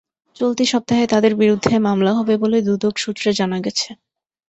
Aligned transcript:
চলতি 0.35 0.65
সপ্তাহে 0.71 1.05
তাঁদের 1.07 1.33
বিরুদ্ধে 1.41 1.73
মামলা 1.87 2.11
হবে 2.17 2.33
বলে 2.43 2.57
দুদক 2.67 2.93
সূত্রে 3.03 3.29
জানা 3.39 3.57
গেছে। 3.65 3.89